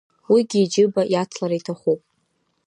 Уигьы 0.31 0.59
иџьыба 0.63 1.01
иацлар 1.13 1.51
иҭахуп. 1.57 2.01